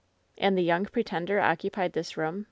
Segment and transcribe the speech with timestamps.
[0.39, 2.39] "And the Young Pretender occupied this room